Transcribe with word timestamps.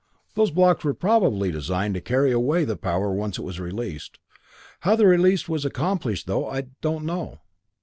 Those 0.33 0.49
blocks 0.49 0.83
were 0.83 0.95
probably 0.95 1.51
designed 1.51 1.93
to 1.93 2.01
carry 2.01 2.31
away 2.31 2.65
the 2.65 2.75
power 2.75 3.13
once 3.13 3.37
it 3.37 3.43
was 3.43 3.59
released. 3.59 4.17
How 4.79 4.95
the 4.95 5.05
release 5.05 5.47
was 5.47 5.63
accomplished, 5.63 6.25
though, 6.25 6.49
I 6.49 6.61
don't 6.81 7.05
know. 7.05 7.41